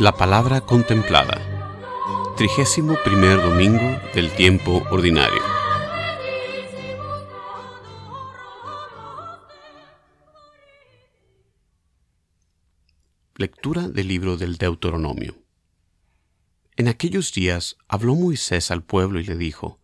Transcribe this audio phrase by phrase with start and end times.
[0.00, 1.38] La palabra contemplada.
[2.38, 5.49] Trigésimo primer domingo del tiempo ordinario.
[13.40, 15.34] Lectura del libro del Deuteronomio.
[16.76, 19.80] En aquellos días habló Moisés al pueblo y le dijo,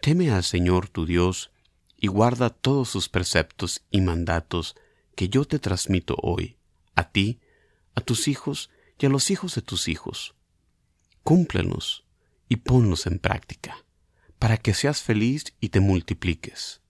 [0.00, 1.50] Teme al Señor tu Dios
[1.96, 4.76] y guarda todos sus preceptos y mandatos
[5.16, 6.56] que yo te transmito hoy,
[6.94, 7.40] a ti,
[7.96, 10.36] a tus hijos y a los hijos de tus hijos.
[11.24, 12.04] Cúmplenos
[12.48, 13.84] y ponlos en práctica,
[14.38, 16.80] para que seas feliz y te multipliques.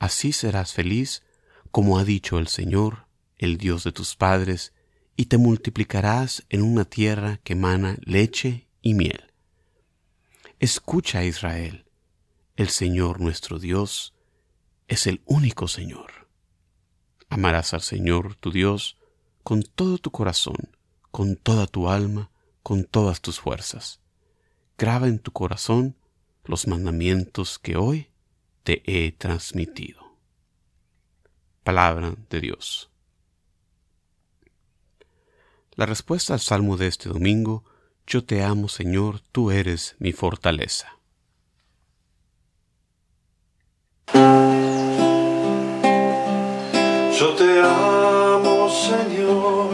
[0.00, 1.22] Así serás feliz,
[1.70, 3.06] como ha dicho el Señor,
[3.38, 4.73] el Dios de tus padres,
[5.16, 9.32] y te multiplicarás en una tierra que emana leche y miel.
[10.58, 11.84] Escucha, Israel,
[12.56, 14.14] el Señor nuestro Dios
[14.88, 16.28] es el único Señor.
[17.28, 18.96] Amarás al Señor tu Dios
[19.42, 20.56] con todo tu corazón,
[21.10, 22.30] con toda tu alma,
[22.62, 24.00] con todas tus fuerzas.
[24.78, 25.96] Graba en tu corazón
[26.44, 28.08] los mandamientos que hoy
[28.62, 30.16] te he transmitido.
[31.62, 32.90] Palabra de Dios.
[35.76, 37.64] La respuesta al salmo de este domingo,
[38.06, 40.98] Yo te amo Señor, tú eres mi fortaleza.
[47.18, 49.73] Yo te amo Señor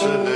[0.00, 0.27] de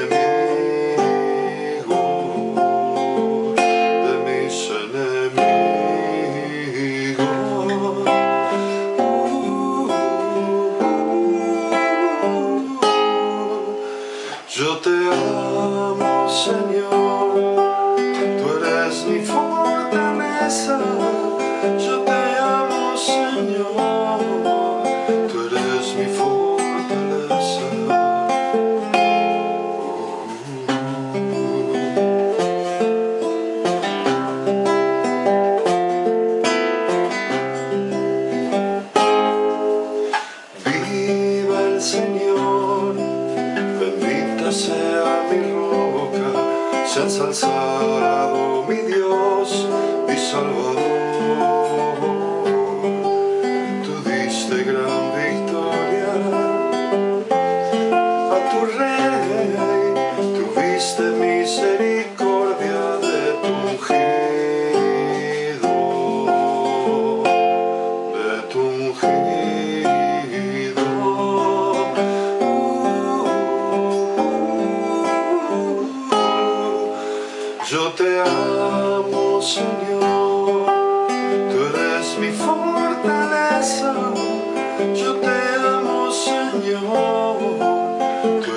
[88.22, 88.51] Mm-hmm.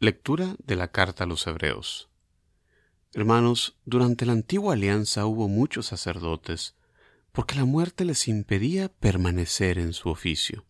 [0.00, 2.10] Lectura de la carta a los Hebreos
[3.12, 6.74] Hermanos, durante la antigua alianza hubo muchos sacerdotes,
[7.30, 10.64] porque la muerte les impedía permanecer en su oficio.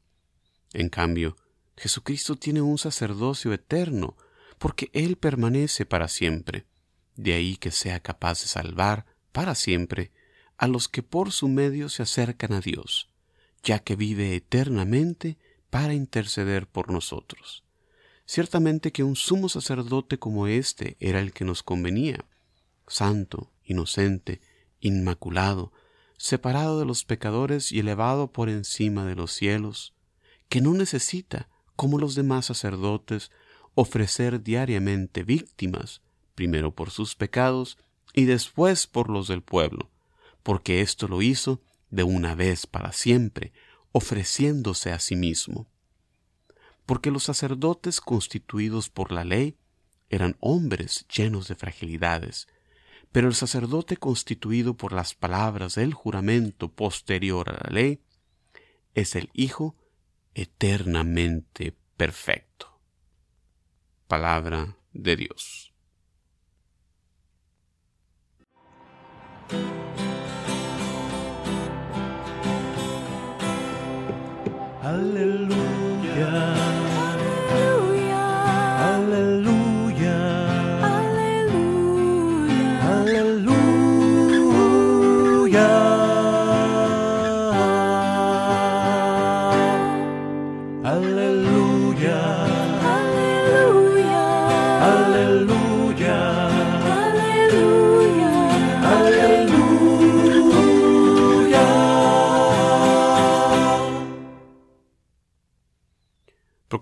[0.75, 1.37] En cambio,
[1.75, 4.15] Jesucristo tiene un sacerdocio eterno,
[4.59, 6.67] porque Él permanece para siempre.
[7.17, 10.13] De ahí que sea capaz de salvar para siempre
[10.59, 13.09] a los que por su medio se acercan a Dios,
[13.63, 15.39] ya que vive eternamente
[15.71, 17.65] para interceder por nosotros.
[18.27, 22.25] Ciertamente que un sumo sacerdote como éste era el que nos convenía,
[22.87, 24.41] santo, inocente,
[24.81, 25.73] inmaculado,
[26.17, 29.95] separado de los pecadores y elevado por encima de los cielos,
[30.49, 33.31] que no necesita, como los demás sacerdotes,
[33.75, 36.03] ofrecer diariamente víctimas,
[36.35, 37.79] primero por sus pecados
[38.13, 39.91] y después por los del pueblo,
[40.43, 41.61] porque esto lo hizo
[41.91, 43.53] de una vez para siempre,
[43.93, 45.69] ofreciéndose a sí mismo.
[46.87, 49.57] Porque los sacerdotes constituidos por la ley
[50.11, 52.47] eran hombres llenos de fragilidades,
[53.13, 58.01] pero el sacerdote constituido por las palabras del juramento posterior a la ley
[58.95, 59.77] es el Hijo
[60.35, 62.81] eternamente perfecto.
[64.09, 65.73] Palabra de Dios.
[74.83, 76.54] Aleluya.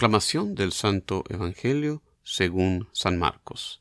[0.03, 3.81] Proclamación del Santo Evangelio según San Marcos.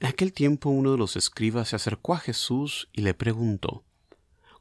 [0.00, 3.84] En aquel tiempo uno de los escribas se acercó a Jesús y le preguntó,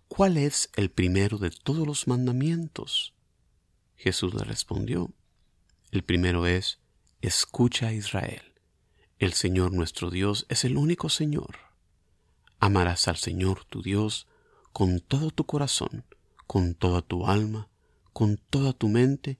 [0.10, 3.14] ¿Cuál es el primero de todos los mandamientos?
[3.96, 5.10] Jesús le respondió,
[5.92, 6.80] El primero es,
[7.22, 8.52] Escucha a Israel,
[9.20, 11.60] el Señor nuestro Dios es el único Señor.
[12.60, 14.28] Amarás al Señor tu Dios
[14.74, 16.04] con todo tu corazón,
[16.46, 17.70] con toda tu alma,
[18.12, 19.40] con toda tu mente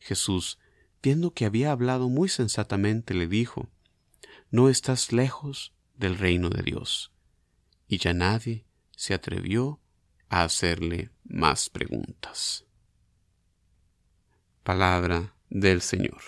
[0.00, 0.58] Jesús,
[1.02, 3.68] viendo que había hablado muy sensatamente, le dijo,
[4.50, 7.12] No estás lejos del reino de Dios.
[7.86, 8.64] Y ya nadie
[8.96, 9.80] se atrevió
[10.28, 12.64] a hacerle más preguntas.
[14.62, 16.20] Palabra del Señor.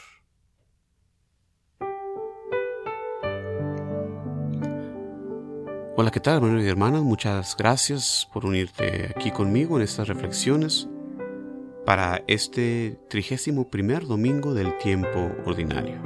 [5.94, 7.02] Hola, ¿qué tal, hermanos y hermanas?
[7.02, 10.88] Muchas gracias por unirte aquí conmigo en estas reflexiones
[11.84, 16.00] para este trigésimo primer domingo del tiempo ordinario.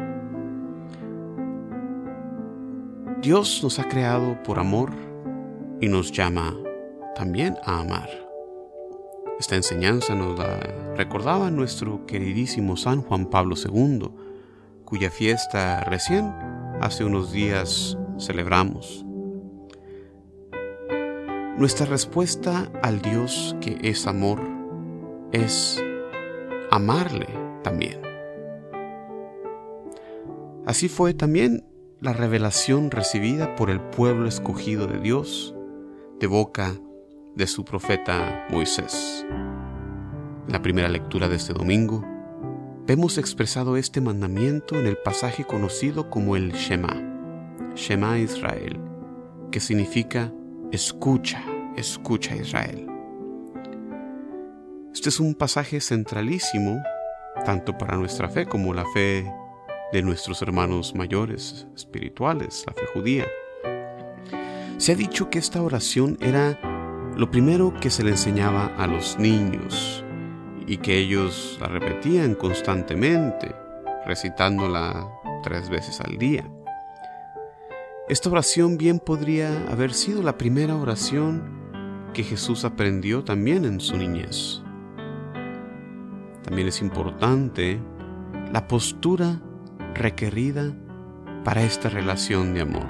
[3.21, 4.92] Dios nos ha creado por amor
[5.80, 6.56] y nos llama
[7.14, 8.09] también a amar.
[9.38, 10.61] Esta enseñanza nos la
[10.97, 14.11] recordaba nuestro queridísimo San Juan Pablo II,
[14.85, 16.33] cuya fiesta recién
[16.80, 19.04] hace unos días celebramos.
[21.59, 24.55] Nuestra respuesta al Dios que es amor
[25.33, 25.83] es
[26.71, 27.28] amarle
[27.62, 28.00] también.
[30.66, 31.64] Así fue también
[32.00, 35.54] la revelación recibida por el pueblo escogido de Dios
[36.21, 36.75] de boca
[37.35, 39.25] de su profeta Moisés.
[40.47, 42.04] En la primera lectura de este domingo,
[42.87, 46.97] vemos expresado este mandamiento en el pasaje conocido como el Shema,
[47.75, 48.80] Shema Israel,
[49.50, 50.33] que significa
[50.73, 51.42] escucha,
[51.76, 52.96] escucha Israel.
[54.97, 56.83] Este es un pasaje centralísimo,
[57.45, 59.31] tanto para nuestra fe como la fe
[59.93, 63.26] de nuestros hermanos mayores espirituales, la fe judía.
[64.79, 69.19] Se ha dicho que esta oración era lo primero que se le enseñaba a los
[69.19, 70.03] niños
[70.67, 73.55] y que ellos la repetían constantemente,
[74.07, 75.07] recitándola
[75.43, 76.50] tres veces al día.
[78.09, 83.95] Esta oración bien podría haber sido la primera oración que Jesús aprendió también en su
[83.99, 84.62] niñez.
[86.47, 87.81] También es importante
[88.53, 89.41] la postura
[89.95, 90.73] requerida
[91.45, 92.87] para esta relación de amor.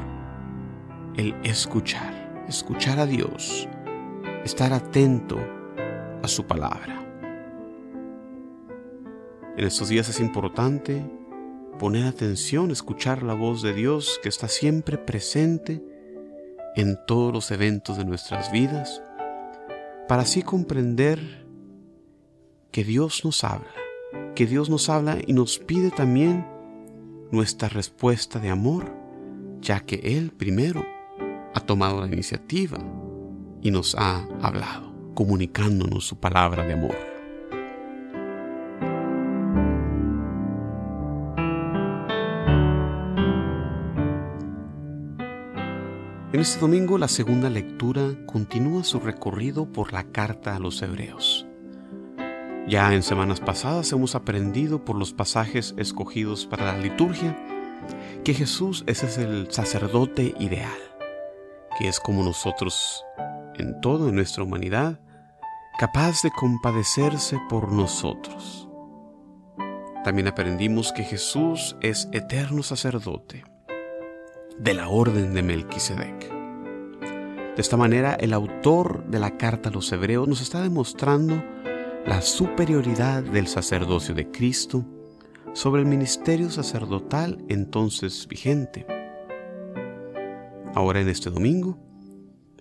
[1.17, 3.67] El escuchar, escuchar a Dios,
[4.45, 5.39] estar atento
[6.23, 7.03] a su palabra.
[9.57, 11.03] En estos días es importante
[11.79, 15.83] poner atención, escuchar la voz de Dios que está siempre presente
[16.75, 19.03] en todos los eventos de nuestras vidas,
[20.09, 21.46] para así comprender
[22.77, 23.73] que Dios nos habla,
[24.35, 26.47] que Dios nos habla y nos pide también
[27.31, 28.93] nuestra respuesta de amor,
[29.63, 30.85] ya que Él primero
[31.55, 32.77] ha tomado la iniciativa
[33.63, 36.95] y nos ha hablado, comunicándonos su palabra de amor.
[46.35, 51.47] En este domingo la segunda lectura continúa su recorrido por la carta a los hebreos.
[52.69, 57.37] Ya en semanas pasadas hemos aprendido por los pasajes escogidos para la liturgia
[58.25, 60.77] que Jesús ese es el sacerdote ideal,
[61.79, 63.05] que es como nosotros
[63.55, 64.99] en todo en nuestra humanidad,
[65.79, 68.69] capaz de compadecerse por nosotros.
[70.03, 73.45] También aprendimos que Jesús es eterno sacerdote
[74.59, 76.33] de la orden de Melquisedec.
[77.55, 81.43] De esta manera, el autor de la carta a los hebreos nos está demostrando
[82.07, 84.85] la superioridad del sacerdocio de Cristo
[85.55, 88.87] sobre el ministerio sacerdotal entonces vigente.
[90.75, 91.79] Ahora en este domingo,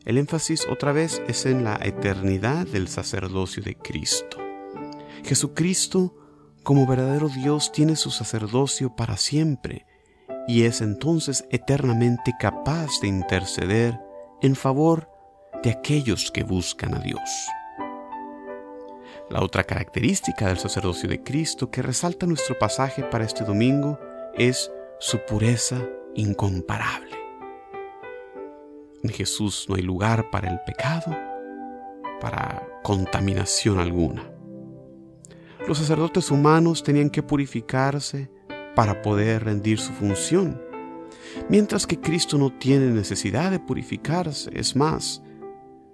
[0.04, 4.38] el énfasis otra vez es en la eternidad del sacerdocio de Cristo.
[5.24, 6.16] Jesucristo,
[6.64, 9.86] como verdadero Dios, tiene su sacerdocio para siempre
[10.48, 14.00] y es entonces eternamente capaz de interceder
[14.42, 15.08] en favor
[15.62, 17.20] de aquellos que buscan a Dios.
[19.28, 24.00] La otra característica del sacerdocio de Cristo que resalta nuestro pasaje para este domingo
[24.36, 25.82] es su pureza
[26.14, 27.10] incomparable.
[29.02, 31.16] En Jesús no hay lugar para el pecado,
[32.22, 34.32] para contaminación alguna.
[35.68, 38.30] Los sacerdotes humanos tenían que purificarse
[38.76, 40.62] para poder rendir su función,
[41.50, 44.52] mientras que Cristo no tiene necesidad de purificarse.
[44.54, 45.24] Es más,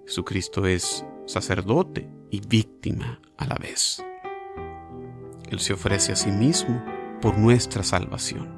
[0.04, 4.02] Jesucristo es sacerdote y víctima a la vez.
[5.50, 6.82] Él se ofrece a sí mismo
[7.20, 8.48] por nuestra salvación.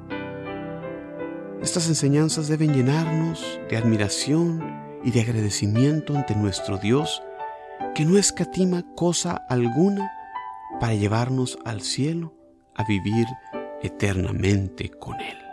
[1.61, 4.63] Estas enseñanzas deben llenarnos de admiración
[5.03, 7.21] y de agradecimiento ante nuestro Dios,
[7.93, 10.09] que no escatima cosa alguna
[10.79, 12.33] para llevarnos al cielo
[12.75, 13.27] a vivir
[13.83, 15.44] eternamente con Él.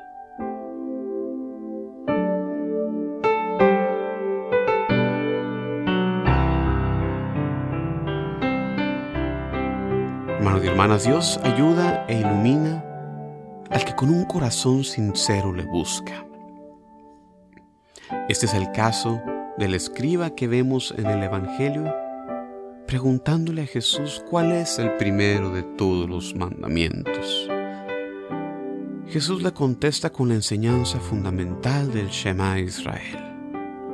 [10.53, 12.85] Hermanos y hermanas, Dios ayuda e ilumina
[13.71, 16.27] al que con un corazón sincero le busca.
[18.29, 19.23] Este es el caso
[19.57, 21.91] del escriba que vemos en el Evangelio
[22.87, 27.49] preguntándole a Jesús cuál es el primero de todos los mandamientos.
[29.09, 33.17] Jesús le contesta con la enseñanza fundamental del Shema Israel,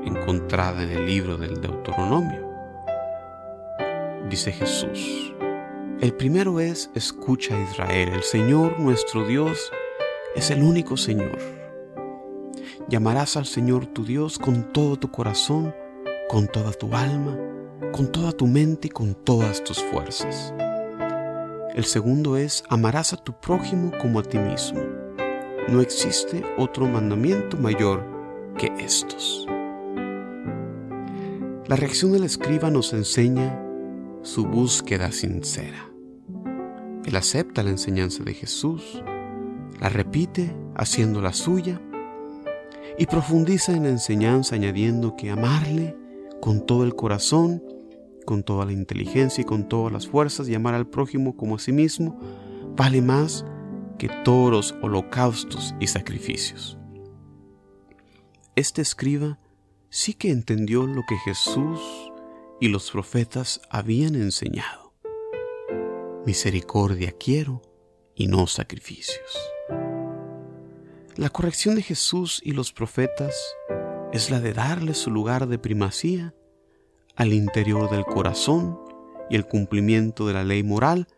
[0.04, 2.48] encontrada en el libro del Deuteronomio.
[4.28, 5.32] Dice Jesús,
[6.00, 9.71] el primero es, escucha Israel, el Señor nuestro Dios
[10.35, 11.38] es el único Señor.
[12.88, 15.75] Llamarás al Señor tu Dios con todo tu corazón,
[16.28, 17.37] con toda tu alma,
[17.93, 20.55] con toda tu mente y con todas tus fuerzas.
[21.75, 24.99] El segundo es, amarás a tu prójimo como a ti mismo
[25.69, 28.02] no existe otro mandamiento mayor
[28.57, 29.47] que estos.
[31.67, 33.62] La reacción del escriba nos enseña
[34.23, 35.88] su búsqueda sincera.
[37.08, 39.02] Él acepta la enseñanza de Jesús,
[39.80, 41.80] la repite haciendo suya
[42.98, 45.96] y profundiza en la enseñanza añadiendo que amarle
[46.42, 47.62] con todo el corazón,
[48.26, 51.58] con toda la inteligencia y con todas las fuerzas y amar al prójimo como a
[51.58, 52.20] sí mismo
[52.76, 53.46] vale más
[53.98, 56.76] que toros, holocaustos y sacrificios.
[58.54, 59.38] Este escriba
[59.88, 61.80] sí que entendió lo que Jesús
[62.60, 64.88] y los profetas habían enseñado.
[66.28, 67.62] Misericordia quiero
[68.14, 69.38] y no sacrificios.
[71.16, 73.35] La corrección de Jesús y los profetas
[74.12, 76.35] es la de darle su lugar de primacía
[77.16, 78.78] al interior del corazón
[79.30, 81.08] y el cumplimiento de la ley moral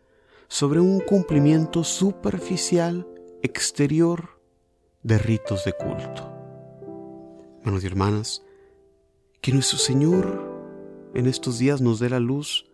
[0.47, 3.05] sobre un cumplimiento superficial
[3.43, 4.39] exterior
[5.03, 6.31] de ritos de culto.
[7.59, 8.43] Hermanos y hermanas,
[9.41, 12.70] que nuestro Señor en estos días nos dé la luz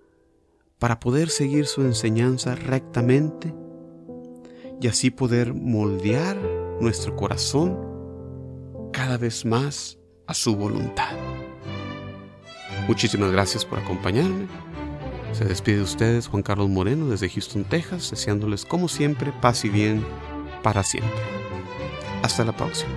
[0.80, 3.54] para poder seguir su enseñanza rectamente
[4.80, 6.38] y así poder moldear
[6.80, 7.78] nuestro corazón
[8.94, 11.16] cada vez más a su voluntad.
[12.88, 14.48] Muchísimas gracias por acompañarme.
[15.34, 19.70] Se despide de ustedes Juan Carlos Moreno desde Houston, Texas, deseándoles como siempre paz y
[19.70, 20.06] bien
[20.64, 21.22] para siempre.
[22.24, 22.94] Hasta la próxima.